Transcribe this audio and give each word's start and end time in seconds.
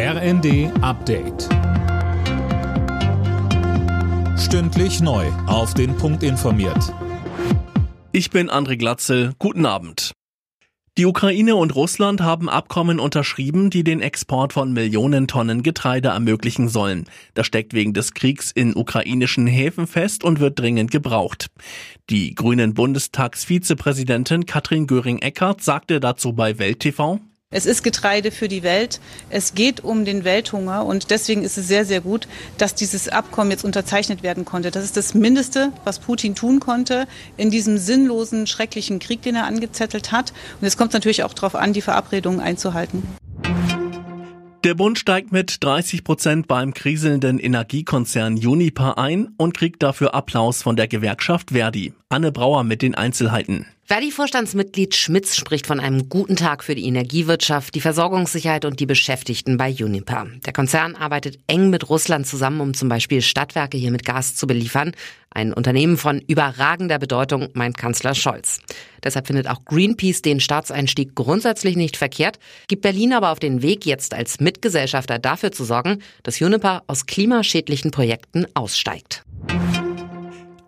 RND 0.00 0.70
Update. 0.80 1.48
Stündlich 4.38 5.00
neu. 5.00 5.26
Auf 5.48 5.74
den 5.74 5.96
Punkt 5.96 6.22
informiert. 6.22 6.94
Ich 8.12 8.30
bin 8.30 8.48
André 8.48 8.76
Glatzel. 8.76 9.32
Guten 9.40 9.66
Abend. 9.66 10.12
Die 10.98 11.04
Ukraine 11.04 11.56
und 11.56 11.74
Russland 11.74 12.20
haben 12.20 12.48
Abkommen 12.48 13.00
unterschrieben, 13.00 13.70
die 13.70 13.82
den 13.82 14.00
Export 14.00 14.52
von 14.52 14.72
Millionen 14.72 15.26
Tonnen 15.26 15.64
Getreide 15.64 16.10
ermöglichen 16.10 16.68
sollen. 16.68 17.06
Das 17.34 17.48
steckt 17.48 17.74
wegen 17.74 17.92
des 17.92 18.14
Kriegs 18.14 18.52
in 18.52 18.76
ukrainischen 18.76 19.48
Häfen 19.48 19.88
fest 19.88 20.22
und 20.22 20.38
wird 20.38 20.60
dringend 20.60 20.92
gebraucht. 20.92 21.48
Die 22.08 22.36
grünen 22.36 22.72
Bundestagsvizepräsidentin 22.72 24.46
Katrin 24.46 24.86
Göring-Eckardt 24.86 25.60
sagte 25.60 25.98
dazu 25.98 26.34
bei 26.34 26.60
Welt 26.60 26.78
TV, 26.78 27.18
es 27.50 27.64
ist 27.64 27.82
Getreide 27.82 28.30
für 28.30 28.46
die 28.46 28.62
Welt. 28.62 29.00
Es 29.30 29.54
geht 29.54 29.82
um 29.82 30.04
den 30.04 30.24
Welthunger 30.24 30.84
und 30.84 31.10
deswegen 31.10 31.42
ist 31.42 31.56
es 31.56 31.66
sehr, 31.66 31.86
sehr 31.86 32.02
gut, 32.02 32.28
dass 32.58 32.74
dieses 32.74 33.08
Abkommen 33.08 33.50
jetzt 33.50 33.64
unterzeichnet 33.64 34.22
werden 34.22 34.44
konnte. 34.44 34.70
Das 34.70 34.84
ist 34.84 34.96
das 34.98 35.14
Mindeste, 35.14 35.72
was 35.82 35.98
Putin 35.98 36.34
tun 36.34 36.60
konnte 36.60 37.08
in 37.36 37.50
diesem 37.50 37.78
sinnlosen, 37.78 38.46
schrecklichen 38.46 38.98
Krieg, 38.98 39.22
den 39.22 39.34
er 39.34 39.46
angezettelt 39.46 40.12
hat. 40.12 40.34
Und 40.60 40.66
es 40.66 40.76
kommt 40.76 40.92
natürlich 40.92 41.24
auch 41.24 41.32
darauf 41.32 41.54
an, 41.54 41.72
die 41.72 41.80
Verabredungen 41.80 42.40
einzuhalten. 42.40 43.02
Der 44.62 44.74
Bund 44.74 44.98
steigt 44.98 45.32
mit 45.32 45.64
30 45.64 46.04
Prozent 46.04 46.48
beim 46.48 46.74
kriselnden 46.74 47.38
Energiekonzern 47.38 48.34
Uniper 48.34 48.98
ein 48.98 49.30
und 49.36 49.56
kriegt 49.56 49.82
dafür 49.82 50.14
Applaus 50.14 50.62
von 50.62 50.76
der 50.76 50.86
Gewerkschaft 50.86 51.52
Verdi. 51.52 51.94
Anne 52.08 52.30
Brauer 52.30 52.62
mit 52.62 52.82
den 52.82 52.94
Einzelheiten. 52.94 53.66
Verdi-Vorstandsmitglied 53.90 54.94
Schmitz 54.94 55.34
spricht 55.34 55.66
von 55.66 55.80
einem 55.80 56.10
guten 56.10 56.36
Tag 56.36 56.62
für 56.62 56.74
die 56.74 56.84
Energiewirtschaft, 56.84 57.74
die 57.74 57.80
Versorgungssicherheit 57.80 58.66
und 58.66 58.80
die 58.80 58.84
Beschäftigten 58.84 59.56
bei 59.56 59.70
Uniper. 59.70 60.26
Der 60.44 60.52
Konzern 60.52 60.94
arbeitet 60.94 61.38
eng 61.46 61.70
mit 61.70 61.88
Russland 61.88 62.26
zusammen, 62.26 62.60
um 62.60 62.74
zum 62.74 62.90
Beispiel 62.90 63.22
Stadtwerke 63.22 63.78
hier 63.78 63.90
mit 63.90 64.04
Gas 64.04 64.36
zu 64.36 64.46
beliefern. 64.46 64.92
Ein 65.30 65.54
Unternehmen 65.54 65.96
von 65.96 66.20
überragender 66.20 66.98
Bedeutung, 66.98 67.48
meint 67.54 67.78
Kanzler 67.78 68.14
Scholz. 68.14 68.60
Deshalb 69.02 69.26
findet 69.26 69.48
auch 69.48 69.64
Greenpeace 69.64 70.20
den 70.20 70.40
Staatseinstieg 70.40 71.14
grundsätzlich 71.14 71.74
nicht 71.74 71.96
verkehrt, 71.96 72.38
gibt 72.66 72.82
Berlin 72.82 73.14
aber 73.14 73.30
auf 73.30 73.38
den 73.38 73.62
Weg, 73.62 73.86
jetzt 73.86 74.12
als 74.12 74.38
Mitgesellschafter 74.38 75.18
dafür 75.18 75.50
zu 75.50 75.64
sorgen, 75.64 76.02
dass 76.24 76.42
Uniper 76.42 76.82
aus 76.88 77.06
klimaschädlichen 77.06 77.90
Projekten 77.90 78.44
aussteigt. 78.52 79.24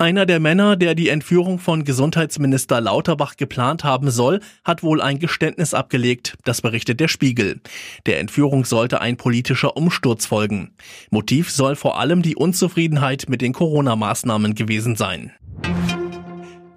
Einer 0.00 0.26
der 0.26 0.38
Männer, 0.38 0.76
der 0.76 0.94
die 0.94 1.08
Entführung 1.08 1.58
von 1.58 1.82
Gesundheitsminister 1.82 2.80
Lauterbach 2.80 3.36
geplant 3.36 3.82
haben 3.82 4.12
soll, 4.12 4.38
hat 4.64 4.84
wohl 4.84 5.02
ein 5.02 5.18
Geständnis 5.18 5.74
abgelegt, 5.74 6.36
das 6.44 6.62
berichtet 6.62 7.00
der 7.00 7.08
Spiegel. 7.08 7.60
Der 8.06 8.20
Entführung 8.20 8.64
sollte 8.64 9.00
ein 9.00 9.16
politischer 9.16 9.76
Umsturz 9.76 10.24
folgen. 10.24 10.70
Motiv 11.10 11.50
soll 11.50 11.74
vor 11.74 11.98
allem 11.98 12.22
die 12.22 12.36
Unzufriedenheit 12.36 13.28
mit 13.28 13.42
den 13.42 13.52
Corona-Maßnahmen 13.52 14.54
gewesen 14.54 14.94
sein. 14.94 15.32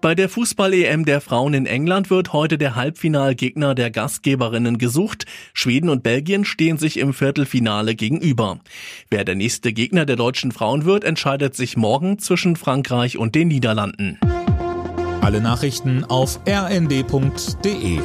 Bei 0.00 0.14
der 0.14 0.28
Fußball-EM 0.28 1.04
der 1.04 1.20
Frauen 1.20 1.54
in 1.54 1.66
England 1.66 2.08
wird 2.08 2.32
heute 2.32 2.56
der 2.56 2.76
Halbfinalgegner 2.76 3.74
der 3.74 3.90
Gastgeberinnen 3.90 4.78
gesucht. 4.78 5.24
Schweden 5.52 5.90
und 5.90 6.04
Belgien 6.04 6.44
stehen 6.44 6.78
sich 6.78 6.98
im 6.98 7.12
Viertelfinale 7.12 7.96
gegenüber. 7.96 8.60
Wer 9.10 9.24
der 9.24 9.34
nächste 9.34 9.72
Gegner 9.72 10.06
der 10.06 10.14
deutschen 10.14 10.52
Frauen 10.52 10.84
wird, 10.84 11.02
entscheidet 11.02 11.56
sich 11.56 11.76
morgen 11.76 12.20
zwischen 12.20 12.54
Frankreich 12.54 13.18
und 13.18 13.34
den 13.34 13.48
Niederlanden. 13.48 14.18
Alle 15.20 15.40
Nachrichten 15.40 16.04
auf 16.04 16.38
rnd.de 16.48 17.98